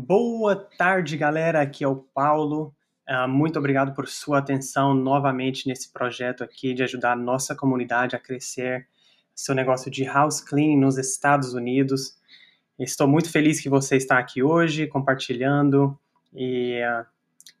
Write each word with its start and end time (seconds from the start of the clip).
Boa 0.00 0.54
tarde, 0.54 1.16
galera. 1.16 1.60
Aqui 1.60 1.82
é 1.82 1.88
o 1.88 1.96
Paulo. 1.96 2.72
Uh, 3.10 3.26
muito 3.26 3.58
obrigado 3.58 3.92
por 3.96 4.06
sua 4.06 4.38
atenção 4.38 4.94
novamente 4.94 5.66
nesse 5.66 5.92
projeto 5.92 6.44
aqui 6.44 6.72
de 6.72 6.84
ajudar 6.84 7.14
a 7.14 7.16
nossa 7.16 7.52
comunidade 7.52 8.14
a 8.14 8.18
crescer 8.20 8.86
seu 9.34 9.56
negócio 9.56 9.90
de 9.90 10.04
house 10.04 10.40
cleaning 10.40 10.78
nos 10.78 10.98
Estados 10.98 11.52
Unidos. 11.52 12.16
Estou 12.78 13.08
muito 13.08 13.28
feliz 13.28 13.60
que 13.60 13.68
você 13.68 13.96
está 13.96 14.20
aqui 14.20 14.40
hoje 14.40 14.86
compartilhando 14.86 15.98
e, 16.32 16.80
uh, 16.80 17.04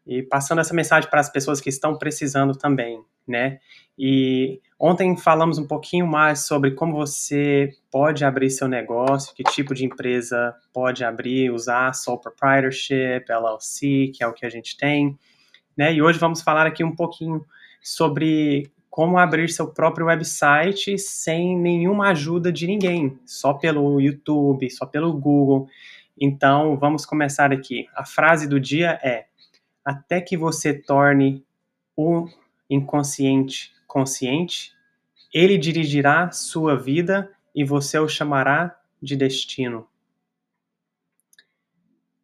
e 0.06 0.22
passando 0.22 0.60
essa 0.60 0.72
mensagem 0.72 1.10
para 1.10 1.18
as 1.18 1.28
pessoas 1.28 1.60
que 1.60 1.68
estão 1.68 1.98
precisando 1.98 2.56
também, 2.56 3.02
né? 3.26 3.58
E 3.98 4.62
ontem 4.78 5.16
falamos 5.16 5.58
um 5.58 5.66
pouquinho 5.66 6.06
mais 6.06 6.46
sobre 6.46 6.72
como 6.72 6.94
você 6.94 7.74
pode 7.90 8.24
abrir 8.24 8.50
seu 8.50 8.68
negócio, 8.68 9.34
que 9.34 9.42
tipo 9.42 9.74
de 9.74 9.84
empresa 9.84 10.54
pode 10.72 11.04
abrir, 11.04 11.50
usar 11.50 11.92
sole 11.94 12.20
proprietorship, 12.20 13.24
LLC, 13.28 14.12
que 14.14 14.22
é 14.22 14.26
o 14.26 14.32
que 14.32 14.46
a 14.46 14.50
gente 14.50 14.76
tem, 14.76 15.18
né? 15.76 15.92
E 15.92 16.00
hoje 16.00 16.18
vamos 16.18 16.40
falar 16.42 16.66
aqui 16.66 16.84
um 16.84 16.94
pouquinho 16.94 17.44
sobre 17.82 18.70
como 18.88 19.18
abrir 19.18 19.48
seu 19.48 19.72
próprio 19.72 20.06
website 20.06 20.98
sem 20.98 21.56
nenhuma 21.56 22.08
ajuda 22.08 22.52
de 22.52 22.66
ninguém, 22.66 23.18
só 23.24 23.54
pelo 23.54 24.00
YouTube, 24.00 24.68
só 24.70 24.86
pelo 24.86 25.12
Google. 25.12 25.68
Então, 26.20 26.76
vamos 26.76 27.06
começar 27.06 27.52
aqui. 27.52 27.86
A 27.94 28.04
frase 28.04 28.48
do 28.48 28.58
dia 28.58 28.98
é: 29.02 29.26
até 29.84 30.20
que 30.20 30.36
você 30.36 30.74
torne 30.74 31.44
o 31.96 32.26
inconsciente 32.68 33.72
consciente, 33.86 34.72
ele 35.32 35.58
dirigirá 35.58 36.30
sua 36.30 36.76
vida 36.76 37.30
e 37.54 37.64
você 37.64 37.98
o 37.98 38.08
chamará 38.08 38.76
de 39.02 39.16
destino. 39.16 39.86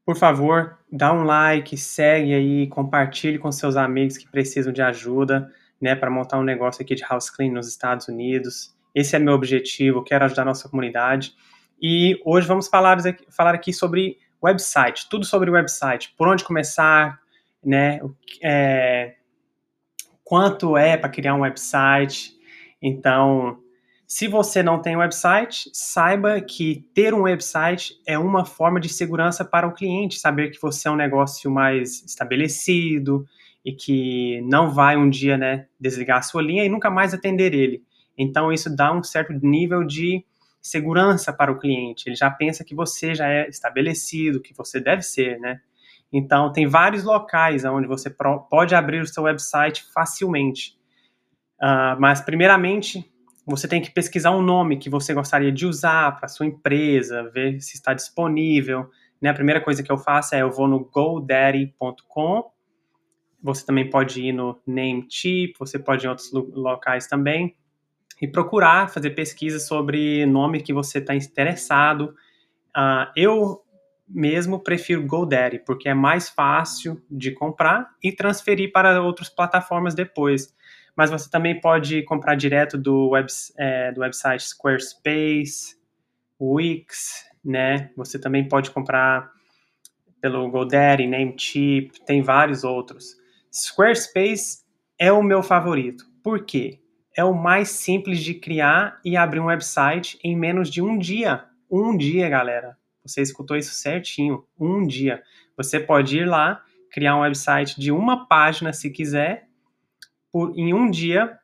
Por 0.05 0.17
favor, 0.17 0.79
dá 0.93 1.13
um 1.13 1.25
like, 1.25 1.77
segue 1.79 2.35
aí, 2.35 2.67
compartilhe 2.67 3.39
com 3.39 3.51
seus 3.51 3.75
amigos 3.75 4.19
que 4.19 4.31
precisam 4.31 4.73
de 4.73 4.83
ajuda, 4.83 5.51
né, 5.81 5.95
para 5.95 6.11
montar 6.11 6.39
um 6.39 6.43
negócio 6.43 6.83
aqui 6.83 6.95
de 6.95 7.03
house 7.03 7.31
clean 7.31 7.51
nos 7.51 7.69
Estados 7.69 8.07
Unidos. 8.09 8.75
Esse 8.95 9.17
é 9.17 9.19
meu 9.19 9.33
objetivo, 9.33 10.05
quero 10.05 10.25
ajudar 10.25 10.43
a 10.43 10.47
nossa 10.47 10.69
comunidade. 10.69 11.35
E 11.81 12.21
hoje 12.25 12.47
vamos 12.47 12.69
falar, 12.69 12.99
falar 13.31 13.55
aqui 13.55 13.73
sobre 13.73 14.19
website, 14.43 15.09
tudo 15.09 15.25
sobre 15.25 15.51
website, 15.51 16.15
por 16.19 16.29
onde 16.29 16.45
começar, 16.45 17.19
né, 17.65 17.99
é, 18.43 19.15
quanto 20.23 20.77
é 20.77 20.97
para 20.99 21.09
criar 21.09 21.35
um 21.35 21.41
website. 21.41 22.34
Então, 22.87 23.57
se 24.07 24.29
você 24.29 24.63
não 24.63 24.79
tem 24.79 24.95
website, 24.95 25.71
saiba 25.73 26.39
que 26.43 26.87
ter 26.95 27.15
um 27.15 27.23
website 27.23 27.95
é 28.07 28.19
uma 28.19 28.45
forma 28.45 28.79
de 28.79 28.91
segurança 28.91 29.43
para 29.43 29.67
o 29.67 29.73
cliente, 29.73 30.21
saber 30.21 30.51
que 30.51 30.61
você 30.61 30.87
é 30.87 30.91
um 30.91 30.97
negócio 30.97 31.51
mais 31.51 32.05
estabelecido 32.05 33.25
e 33.65 33.73
que 33.73 34.43
não 34.43 34.71
vai 34.71 34.99
um 34.99 35.09
dia, 35.09 35.39
né, 35.39 35.67
desligar 35.81 36.19
a 36.19 36.23
sua 36.23 36.43
linha 36.43 36.63
e 36.63 36.69
nunca 36.69 36.91
mais 36.91 37.15
atender 37.15 37.55
ele. 37.55 37.83
Então 38.19 38.53
isso 38.53 38.69
dá 38.77 38.93
um 38.93 39.03
certo 39.03 39.33
nível 39.33 39.83
de 39.83 40.23
segurança 40.61 41.33
para 41.33 41.51
o 41.51 41.59
cliente. 41.59 42.07
Ele 42.07 42.17
já 42.17 42.31
pensa 42.31 42.63
que 42.63 42.75
você 42.75 43.15
já 43.15 43.31
é 43.31 43.49
estabelecido, 43.49 44.43
que 44.43 44.55
você 44.55 44.79
deve 44.79 45.01
ser, 45.01 45.41
né? 45.41 45.61
Então, 46.13 46.53
tem 46.53 46.67
vários 46.67 47.03
locais 47.03 47.65
onde 47.65 47.89
você 47.89 48.09
pode 48.09 48.75
abrir 48.75 49.01
o 49.01 49.07
seu 49.07 49.25
website 49.25 49.85
facilmente. 49.93 50.79
Uh, 51.61 51.99
mas, 51.99 52.21
primeiramente, 52.21 53.05
você 53.47 53.69
tem 53.69 53.81
que 53.81 53.91
pesquisar 53.91 54.31
um 54.31 54.43
nome 54.43 54.79
que 54.79 54.91
você 54.91 55.13
gostaria 55.13 55.53
de 55.53 55.67
usar 55.67 56.17
para 56.17 56.29
sua 56.29 56.47
empresa, 56.47 57.31
ver 57.31 57.61
se 57.61 57.75
está 57.75 57.93
disponível. 57.93 58.91
Né? 59.21 59.31
A 59.31 59.35
primeira 59.35 59.61
coisa 59.61 59.83
que 59.83 59.93
eu 59.93 59.99
faço 59.99 60.35
é 60.35 60.43
eu 60.43 60.51
vou 60.51 60.67
no 60.67 60.85
godaddy.com. 60.85 62.51
Você 63.43 63.67
também 63.67 63.91
pode 63.91 64.23
ir 64.23 64.33
no 64.33 64.59
Namecheap, 64.67 65.53
você 65.59 65.79
pode 65.79 66.05
ir 66.05 66.07
em 66.07 66.11
outros 66.11 66.33
locais 66.33 67.07
também 67.07 67.55
e 68.21 68.29
procurar 68.29 68.89
fazer 68.89 69.11
pesquisa 69.11 69.59
sobre 69.59 70.25
nome 70.25 70.63
que 70.63 70.73
você 70.73 70.99
está 70.99 71.15
interessado. 71.15 72.15
Uh, 72.77 73.11
eu 73.17 73.61
mesmo 74.09 74.63
prefiro 74.63 75.07
GoDaddy, 75.07 75.61
porque 75.61 75.89
é 75.89 75.95
mais 75.95 76.29
fácil 76.29 77.03
de 77.11 77.33
comprar 77.33 77.91
e 78.03 78.13
transferir 78.13 78.71
para 78.73 79.03
outras 79.03 79.29
plataformas 79.29 79.95
depois. 79.95 80.55
Mas 80.97 81.11
você 81.11 81.29
também 81.29 81.61
pode 81.61 82.03
comprar 82.03 82.35
direto 82.37 82.79
do, 82.79 83.11
web, 83.11 83.27
é, 83.59 83.93
do 83.93 84.01
website 84.01 84.45
Squarespace, 84.45 85.77
Wix, 86.41 87.25
né? 87.45 87.91
Você 87.97 88.19
também 88.19 88.47
pode 88.49 88.71
comprar 88.71 89.31
pelo 90.21 90.51
GoDaddy, 90.51 91.07
Namecheap, 91.07 92.01
tem 92.07 92.23
vários 92.23 92.65
outros. 92.65 93.17
Squarespace 93.53 94.65
é 94.99 95.13
o 95.13 95.23
meu 95.23 95.43
favorito. 95.43 96.05
Por 96.23 96.45
quê? 96.45 96.81
É 97.17 97.23
o 97.23 97.35
mais 97.35 97.69
simples 97.69 98.21
de 98.21 98.35
criar 98.35 98.99
e 99.05 99.17
abrir 99.17 99.41
um 99.41 99.47
website 99.47 100.19
em 100.25 100.37
menos 100.37 100.71
de 100.71 100.81
um 100.81 100.99
dia. 100.99 101.45
Um 101.71 101.97
dia, 101.97 102.29
galera. 102.29 102.77
Você 103.05 103.21
escutou 103.21 103.57
isso 103.57 103.75
certinho. 103.75 104.45
Um 104.59 104.87
dia. 104.87 105.23
Você 105.57 105.79
pode 105.79 106.19
ir 106.19 106.25
lá, 106.25 106.63
criar 106.91 107.17
um 107.17 107.21
website 107.21 107.79
de 107.79 107.93
uma 107.93 108.27
página, 108.27 108.73
se 108.73 108.91
quiser, 108.91 109.47
por, 110.35 110.53
em 110.59 110.75
um 110.75 110.91
dia, 110.91 111.39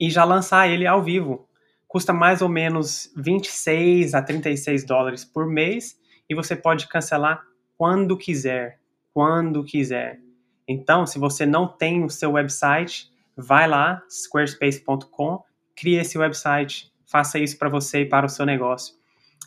e 0.00 0.10
já 0.10 0.24
lançar 0.24 0.68
ele 0.68 0.88
ao 0.88 1.00
vivo. 1.00 1.48
Custa 1.86 2.12
mais 2.12 2.42
ou 2.42 2.48
menos 2.48 3.12
26 3.16 4.12
a 4.12 4.20
36 4.20 4.84
dólares 4.84 5.24
por 5.24 5.46
mês, 5.46 5.96
e 6.28 6.34
você 6.34 6.56
pode 6.56 6.88
cancelar 6.88 7.40
quando 7.76 8.16
quiser. 8.16 8.80
Quando 9.14 9.62
quiser. 9.62 10.18
Então, 10.66 11.06
se 11.06 11.16
você 11.16 11.46
não 11.46 11.68
tem 11.68 12.02
o 12.02 12.10
seu 12.10 12.32
website, 12.32 13.08
vai 13.36 13.68
lá, 13.68 14.02
squarespace.com, 14.10 15.44
crie 15.76 16.00
esse 16.00 16.18
website, 16.18 16.92
faça 17.06 17.38
isso 17.38 17.56
para 17.56 17.68
você 17.68 18.00
e 18.00 18.08
para 18.08 18.26
o 18.26 18.28
seu 18.28 18.44
negócio. 18.44 18.96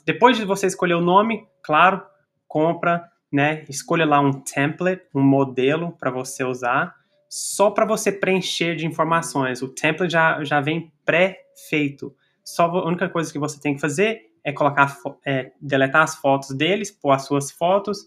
Depois 0.05 0.37
de 0.37 0.45
você 0.45 0.67
escolher 0.67 0.93
o 0.93 1.01
nome, 1.01 1.45
claro, 1.61 2.01
compra, 2.47 3.05
né? 3.29 3.65
Escolha 3.67 4.05
lá 4.05 4.21
um 4.21 4.31
template, 4.31 5.03
um 5.13 5.21
modelo 5.21 5.91
para 5.99 6.09
você 6.09 6.45
usar, 6.45 7.00
só 7.33 7.71
para 7.71 7.85
você 7.85 8.11
preencher 8.11 8.75
de 8.75 8.85
informações. 8.85 9.61
O 9.61 9.69
template 9.69 10.11
já, 10.11 10.43
já 10.43 10.59
vem 10.59 10.91
pré-feito. 11.05 12.13
Só 12.43 12.65
a 12.65 12.85
única 12.85 13.07
coisa 13.07 13.31
que 13.31 13.39
você 13.39 13.57
tem 13.57 13.73
que 13.73 13.79
fazer 13.79 14.29
é 14.43 14.51
colocar, 14.51 14.97
é, 15.25 15.53
deletar 15.61 16.03
as 16.03 16.15
fotos 16.15 16.49
deles, 16.49 16.91
pôr 16.91 17.11
as 17.11 17.25
suas 17.25 17.49
fotos. 17.49 18.05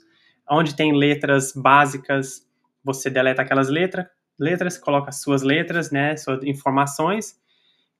Onde 0.50 0.76
tem 0.76 0.92
letras 0.92 1.54
básicas, 1.56 2.46
você 2.84 3.08
deleta 3.08 3.40
aquelas 3.40 3.70
letras, 3.70 4.06
letras, 4.38 4.76
coloca 4.76 5.08
as 5.08 5.22
suas 5.22 5.42
letras, 5.42 5.91
né, 5.91 6.14
suas 6.18 6.44
informações, 6.44 7.41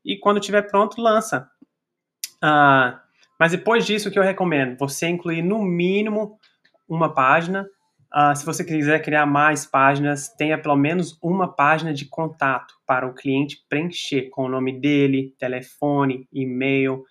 e 0.05 0.19
quando 0.19 0.41
estiver 0.41 0.61
pronto, 0.63 1.01
lança. 1.01 1.49
Ah, 2.43 3.01
mas 3.41 3.53
depois 3.53 3.87
disso, 3.87 4.11
o 4.11 4.13
que 4.13 4.19
eu 4.19 4.23
recomendo? 4.23 4.77
Você 4.77 5.07
incluir 5.07 5.41
no 5.41 5.63
mínimo 5.63 6.39
uma 6.87 7.15
página. 7.15 7.67
Uh, 8.15 8.37
se 8.37 8.47
você 8.47 8.63
quiser 8.63 9.03
criar 9.03 9.27
mais 9.27 9.67
páginas, 9.67 10.29
tenha 10.29 10.57
pelo 10.57 10.77
menos 10.77 11.19
uma 11.21 11.53
página 11.53 11.93
de 11.93 12.05
contato 12.05 12.73
para 12.87 13.05
o 13.05 13.13
cliente 13.13 13.65
preencher 13.69 14.31
com 14.31 14.45
o 14.45 14.49
nome 14.49 14.79
dele, 14.79 15.35
telefone, 15.37 16.29
e-mail, 16.33 17.05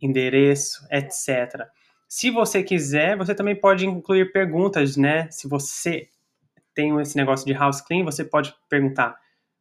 endereço, 0.00 0.84
etc. 0.90 1.68
Se 2.08 2.30
você 2.30 2.64
quiser, 2.64 3.16
você 3.16 3.32
também 3.32 3.54
pode 3.54 3.86
incluir 3.86 4.32
perguntas, 4.32 4.96
né? 4.96 5.30
Se 5.30 5.46
você 5.48 6.08
tem 6.74 6.98
esse 7.00 7.16
negócio 7.16 7.46
de 7.46 7.52
house 7.52 7.80
clean, 7.80 8.04
você 8.04 8.24
pode 8.24 8.52
perguntar 8.68 9.16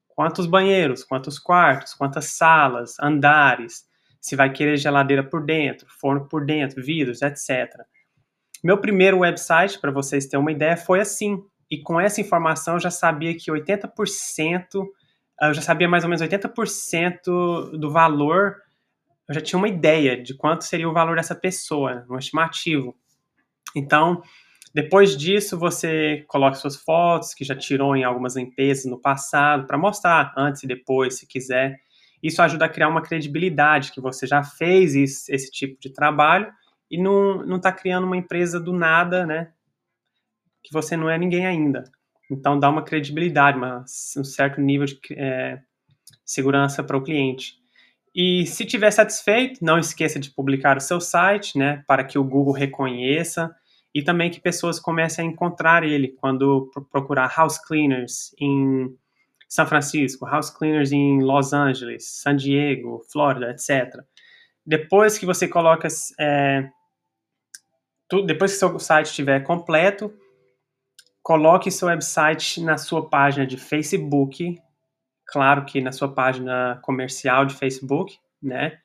quantos 0.08 0.48
banheiros, 0.48 1.04
quantos 1.04 1.38
quartos, 1.38 1.94
quantas 1.94 2.26
salas, 2.30 2.96
andares, 3.00 3.88
se 4.20 4.36
vai 4.36 4.52
querer 4.52 4.76
geladeira 4.78 5.24
por 5.24 5.46
dentro, 5.46 5.88
forno 5.88 6.28
por 6.28 6.44
dentro, 6.44 6.84
vidros, 6.84 7.22
etc. 7.22 7.70
Meu 8.64 8.78
primeiro 8.78 9.20
website, 9.20 9.80
para 9.80 9.92
vocês 9.92 10.26
terem 10.26 10.42
uma 10.42 10.52
ideia, 10.52 10.76
foi 10.76 11.00
assim. 11.00 11.42
E 11.72 11.78
com 11.82 12.00
essa 12.00 12.20
informação 12.20 12.76
eu 12.76 12.80
já 12.80 12.92
sabia 12.92 13.36
que 13.36 13.52
80%, 13.52 14.88
eu 15.42 15.54
já 15.54 15.62
sabia 15.62 15.88
mais 15.88 16.04
ou 16.04 16.10
menos 16.10 16.22
80% 16.22 17.78
do 17.78 17.92
valor, 17.92 18.58
eu 19.28 19.36
já 19.36 19.42
tinha 19.42 19.58
uma 19.58 19.70
ideia 19.70 20.22
de 20.22 20.34
quanto 20.34 20.66
seria 20.66 20.90
o 20.90 20.94
valor 20.94 21.16
dessa 21.16 21.36
pessoa, 21.36 22.06
um 22.10 22.18
estimativo. 22.18 22.96
Então, 23.76 24.22
depois 24.74 25.16
disso, 25.16 25.58
você 25.58 26.26
coloca 26.28 26.56
suas 26.56 26.76
fotos, 26.76 27.34
que 27.34 27.46
já 27.46 27.56
tirou 27.56 27.96
em 27.96 28.04
algumas 28.04 28.36
limpezas 28.36 28.86
no 28.86 29.00
passado, 29.00 29.66
para 29.68 29.78
mostrar 29.78 30.34
antes 30.36 30.64
e 30.64 30.68
depois, 30.68 31.18
se 31.18 31.28
quiser. 31.28 31.78
Isso 32.22 32.42
ajuda 32.42 32.66
a 32.66 32.70
criar 32.70 32.90
uma 32.90 33.02
credibilidade 33.02 33.92
que 33.92 34.02
você 34.02 34.28
já 34.28 34.44
fez 34.44 34.96
isso, 34.96 35.32
esse 35.32 35.50
tipo 35.50 35.80
de 35.80 35.94
trabalho 35.94 36.52
e 36.90 36.98
não 36.98 37.56
está 37.56 37.72
criando 37.72 38.06
uma 38.06 38.18
empresa 38.18 38.60
do 38.60 38.74
nada, 38.74 39.26
né? 39.26 39.52
Que 40.64 40.74
você 40.74 40.98
não 40.98 41.10
é 41.10 41.18
ninguém 41.18 41.46
ainda. 41.46 41.84
Então 42.30 42.60
dá 42.60 42.70
uma 42.70 42.84
credibilidade, 42.84 43.58
uma, 43.58 43.84
um 44.18 44.24
certo 44.24 44.62
nível 44.62 44.86
de 44.86 45.00
é, 45.12 45.60
segurança 46.26 46.84
para 46.84 46.98
o 46.98 47.04
cliente. 47.04 47.60
E 48.14 48.46
se 48.46 48.66
tiver 48.66 48.92
satisfeito, 48.92 49.64
não 49.64 49.78
esqueça 49.78 50.20
de 50.20 50.32
publicar 50.32 50.78
o 50.78 50.82
seu 50.82 51.00
site, 51.00 51.58
né? 51.58 51.84
Para 51.88 52.04
que 52.04 52.18
o 52.18 52.24
Google 52.24 52.54
reconheça 52.54 53.56
e 53.94 54.04
também 54.04 54.30
que 54.30 54.40
pessoas 54.40 54.80
comecem 54.80 55.28
a 55.28 55.32
encontrar 55.32 55.84
ele 55.84 56.10
quando 56.10 56.72
procurar 56.92 57.34
house 57.36 57.58
cleaners 57.58 58.34
em 58.40 58.96
São 59.48 59.66
Francisco, 59.66 60.26
house 60.26 60.50
cleaners 60.50 60.92
em 60.92 61.22
Los 61.22 61.54
Angeles, 61.54 62.06
San 62.06 62.36
Diego, 62.36 63.04
Flórida, 63.12 63.52
etc. 63.52 64.04
Depois 64.66 65.18
que 65.18 65.26
você 65.26 65.48
coloca, 65.48 65.88
é, 66.20 66.70
tu, 68.10 68.24
depois 68.24 68.52
que 68.52 68.58
seu 68.58 68.78
site 68.80 69.06
estiver 69.06 69.44
completo, 69.44 70.12
coloque 71.22 71.70
seu 71.70 71.88
website 71.88 72.60
na 72.62 72.78
sua 72.78 73.08
página 73.08 73.46
de 73.46 73.56
Facebook, 73.56 74.60
claro 75.28 75.64
que 75.64 75.80
na 75.80 75.92
sua 75.92 76.14
página 76.14 76.80
comercial 76.82 77.46
de 77.46 77.54
Facebook, 77.54 78.18
né? 78.42 78.80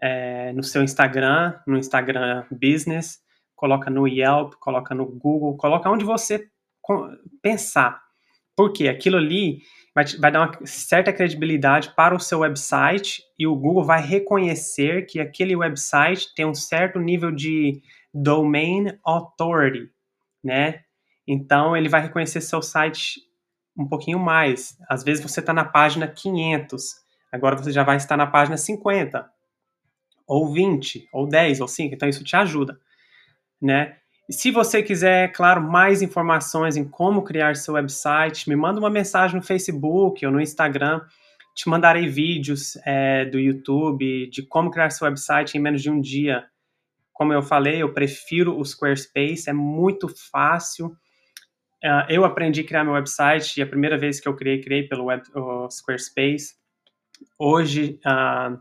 É, 0.00 0.52
no 0.52 0.62
seu 0.62 0.82
Instagram, 0.82 1.58
no 1.66 1.76
Instagram 1.76 2.44
Business, 2.50 3.20
coloca 3.54 3.90
no 3.90 4.08
Yelp, 4.08 4.54
coloca 4.54 4.94
no 4.94 5.06
Google, 5.06 5.56
coloca 5.56 5.90
onde 5.90 6.04
você 6.04 6.48
pensar. 7.40 8.00
Porque 8.56 8.88
aquilo 8.88 9.16
ali 9.16 9.62
vai, 9.94 10.04
vai, 10.18 10.32
dar 10.32 10.40
uma 10.40 10.66
certa 10.66 11.12
credibilidade 11.12 11.94
para 11.94 12.14
o 12.14 12.20
seu 12.20 12.40
website 12.40 13.22
e 13.38 13.46
o 13.46 13.54
Google 13.54 13.84
vai 13.84 14.02
reconhecer 14.02 15.06
que 15.06 15.20
aquele 15.20 15.54
website 15.54 16.34
tem 16.34 16.44
um 16.44 16.54
certo 16.54 16.98
nível 16.98 17.30
de 17.30 17.80
domain 18.12 18.98
authority, 19.04 19.90
né? 20.42 20.80
Então 21.26 21.76
ele 21.76 21.88
vai 21.88 22.02
reconhecer 22.02 22.40
seu 22.40 22.62
site 22.62 23.20
um 23.76 23.88
pouquinho 23.88 24.18
mais. 24.18 24.76
Às 24.88 25.02
vezes 25.02 25.22
você 25.22 25.40
está 25.40 25.52
na 25.52 25.64
página 25.64 26.06
500, 26.06 26.96
agora 27.30 27.56
você 27.56 27.72
já 27.72 27.82
vai 27.82 27.96
estar 27.96 28.16
na 28.16 28.26
página 28.26 28.56
50, 28.56 29.30
ou 30.26 30.52
20, 30.52 31.08
ou 31.12 31.26
10, 31.26 31.60
ou 31.60 31.68
5. 31.68 31.94
Então 31.94 32.08
isso 32.08 32.24
te 32.24 32.36
ajuda 32.36 32.78
né? 33.62 33.94
E 34.28 34.32
se 34.32 34.50
você 34.50 34.82
quiser, 34.82 35.32
claro, 35.32 35.62
mais 35.62 36.02
informações 36.02 36.76
em 36.76 36.84
como 36.84 37.22
criar 37.22 37.54
seu 37.54 37.74
website, 37.74 38.48
me 38.48 38.56
manda 38.56 38.80
uma 38.80 38.90
mensagem 38.90 39.36
no 39.36 39.42
Facebook 39.42 40.24
ou 40.26 40.32
no 40.32 40.40
Instagram. 40.40 41.00
Te 41.54 41.68
mandarei 41.68 42.08
vídeos 42.08 42.76
é, 42.84 43.24
do 43.26 43.38
YouTube 43.38 44.28
de 44.30 44.42
como 44.42 44.70
criar 44.70 44.90
seu 44.90 45.06
website 45.06 45.56
em 45.56 45.60
menos 45.60 45.82
de 45.82 45.90
um 45.90 46.00
dia. 46.00 46.44
Como 47.22 47.32
eu 47.32 47.40
falei, 47.40 47.80
eu 47.80 47.92
prefiro 47.92 48.58
o 48.58 48.64
Squarespace, 48.64 49.48
é 49.48 49.52
muito 49.52 50.08
fácil. 50.32 50.88
Uh, 50.88 52.02
eu 52.08 52.24
aprendi 52.24 52.62
a 52.62 52.66
criar 52.66 52.82
meu 52.82 52.94
website 52.94 53.60
e 53.60 53.62
a 53.62 53.66
primeira 53.66 53.96
vez 53.96 54.18
que 54.18 54.26
eu 54.26 54.34
criei, 54.34 54.60
criei 54.60 54.88
pelo 54.88 55.04
web, 55.04 55.22
Squarespace. 55.70 56.56
Hoje 57.38 58.00
uh, 58.04 58.58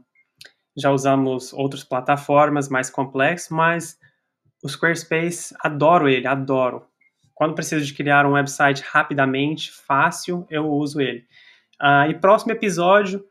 já 0.77 0.91
usamos 0.91 1.51
outras 1.53 1.83
plataformas 1.83 2.69
mais 2.69 2.87
complexas, 2.87 3.49
mas 3.49 3.97
o 4.63 4.69
Squarespace, 4.69 5.55
adoro 5.59 6.07
ele, 6.07 6.27
adoro. 6.27 6.85
Quando 7.33 7.55
preciso 7.55 7.83
de 7.83 7.95
criar 7.95 8.27
um 8.27 8.33
website 8.33 8.83
rapidamente, 8.83 9.71
fácil, 9.71 10.45
eu 10.51 10.69
uso 10.69 11.01
ele. 11.01 11.25
Uh, 11.81 12.11
e 12.11 12.13
próximo 12.13 12.51
episódio, 12.51 13.25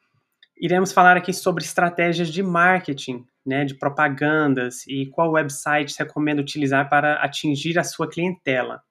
iremos 0.61 0.93
falar 0.93 1.17
aqui 1.17 1.33
sobre 1.33 1.65
estratégias 1.65 2.29
de 2.29 2.43
marketing, 2.43 3.25
né, 3.45 3.65
de 3.65 3.75
propagandas 3.75 4.87
e 4.87 5.07
qual 5.07 5.33
website 5.33 5.99
recomenda 5.99 6.43
utilizar 6.43 6.89
para 6.89 7.15
atingir 7.15 7.79
a 7.79 7.85
sua 7.85 8.09
clientela. 8.09 8.83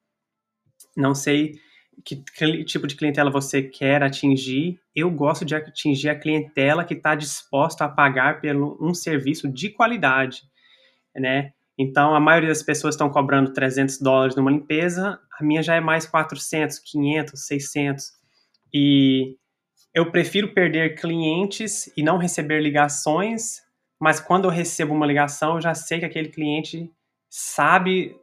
Não 0.98 1.14
sei 1.14 1.54
que, 2.04 2.16
que 2.16 2.64
tipo 2.64 2.88
de 2.88 2.96
clientela 2.96 3.30
você 3.30 3.62
quer 3.62 4.02
atingir. 4.02 4.80
Eu 4.96 5.12
gosto 5.12 5.46
de 5.46 5.56
atingir 5.56 6.10
a 6.10 6.20
clientela 6.20 6.84
que 6.84 6.96
está 6.96 7.14
disposta 7.14 7.86
a 7.86 7.90
pagar 7.90 8.42
pelo 8.42 8.78
um 8.82 8.94
serviço 8.94 9.48
de 9.48 9.70
qualidade, 9.70 10.44
né? 11.16 11.54
Então, 11.78 12.14
a 12.14 12.20
maioria 12.20 12.50
das 12.50 12.62
pessoas 12.62 12.96
estão 12.96 13.10
cobrando 13.10 13.54
300 13.54 14.00
dólares 14.00 14.36
numa 14.36 14.52
limpeza, 14.52 15.18
a 15.40 15.44
minha 15.44 15.64
já 15.64 15.76
é 15.76 15.80
mais 15.80 16.06
400, 16.06 16.80
500, 16.80 17.48
600. 17.48 18.12
E 18.74 19.38
eu 19.94 20.12
prefiro 20.12 20.54
perder 20.54 21.00
clientes 21.00 21.92
e 21.98 22.04
não 22.04 22.18
receber 22.18 22.62
ligações, 22.62 23.62
mas 24.00 24.20
quando 24.20 24.46
eu 24.46 24.52
recebo 24.52 24.94
uma 24.94 25.06
ligação, 25.06 25.56
eu 25.56 25.62
já 25.62 25.74
sei 25.74 26.00
que 26.00 26.06
aquele 26.06 26.30
cliente 26.30 26.92
sabe 27.30 28.16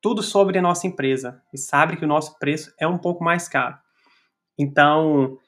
tudo 0.00 0.22
sobre 0.22 0.58
a 0.58 0.62
nossa 0.62 0.86
empresa 0.86 1.40
e 1.52 1.58
sabe 1.58 1.96
que 1.96 2.04
o 2.04 2.08
nosso 2.08 2.38
preço 2.38 2.74
é 2.78 2.86
um 2.86 2.98
pouco 2.98 3.22
mais 3.22 3.48
caro. 3.48 3.76
Então, 4.58 5.38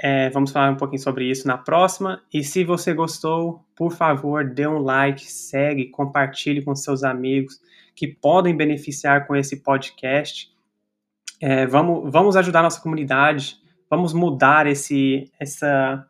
é, 0.00 0.30
vamos 0.30 0.52
falar 0.52 0.70
um 0.70 0.76
pouquinho 0.76 1.02
sobre 1.02 1.28
isso 1.28 1.46
na 1.48 1.58
próxima. 1.58 2.22
E 2.32 2.44
se 2.44 2.62
você 2.62 2.94
gostou, 2.94 3.64
por 3.74 3.92
favor, 3.92 4.44
dê 4.44 4.66
um 4.66 4.78
like, 4.78 5.24
segue, 5.24 5.90
compartilhe 5.90 6.62
com 6.62 6.74
seus 6.76 7.02
amigos 7.02 7.60
que 7.96 8.06
podem 8.06 8.56
beneficiar 8.56 9.26
com 9.26 9.34
esse 9.34 9.56
podcast. 9.56 10.52
É, 11.40 11.66
vamos, 11.66 12.10
vamos 12.12 12.36
ajudar 12.36 12.62
nossa 12.62 12.80
comunidade, 12.80 13.60
vamos 13.90 14.12
mudar 14.12 14.66
esse, 14.66 15.30
essa, 15.38 16.06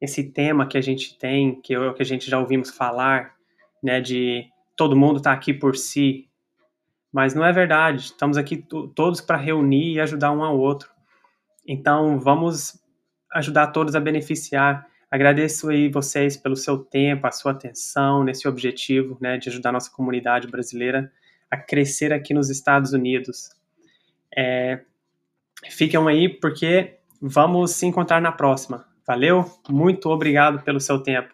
esse 0.00 0.30
tema 0.30 0.66
que 0.66 0.78
a 0.78 0.80
gente 0.80 1.18
tem, 1.18 1.60
que, 1.60 1.74
que 1.92 2.02
a 2.02 2.04
gente 2.04 2.30
já 2.30 2.38
ouvimos 2.38 2.70
falar, 2.70 3.34
né, 3.82 4.00
de 4.00 4.48
todo 4.76 4.96
mundo 4.96 5.18
está 5.18 5.32
aqui 5.32 5.52
por 5.52 5.76
si. 5.76 6.28
Mas 7.12 7.34
não 7.34 7.44
é 7.44 7.52
verdade. 7.52 8.06
Estamos 8.06 8.36
aqui 8.36 8.64
todos 8.94 9.20
para 9.20 9.36
reunir 9.36 9.94
e 9.94 10.00
ajudar 10.00 10.32
um 10.32 10.42
ao 10.42 10.58
outro. 10.58 10.90
Então, 11.66 12.18
vamos 12.18 12.82
ajudar 13.32 13.68
todos 13.68 13.94
a 13.94 14.00
beneficiar. 14.00 14.86
Agradeço 15.10 15.68
aí 15.68 15.90
vocês 15.90 16.36
pelo 16.36 16.56
seu 16.56 16.78
tempo, 16.78 17.26
a 17.26 17.30
sua 17.30 17.52
atenção 17.52 18.24
nesse 18.24 18.48
objetivo, 18.48 19.18
né, 19.20 19.36
de 19.36 19.50
ajudar 19.50 19.72
nossa 19.72 19.90
comunidade 19.90 20.48
brasileira 20.48 21.12
a 21.50 21.56
crescer 21.56 22.14
aqui 22.14 22.32
nos 22.32 22.48
Estados 22.48 22.94
Unidos. 22.94 23.50
É, 24.34 24.80
fiquem 25.70 26.00
aí 26.08 26.28
porque 26.30 26.98
vamos 27.22 27.70
se 27.70 27.86
encontrar 27.86 28.20
na 28.20 28.32
próxima. 28.32 28.84
Valeu? 29.06 29.44
Muito 29.68 30.08
obrigado 30.10 30.60
pelo 30.62 30.80
seu 30.80 30.98
tempo. 30.98 31.32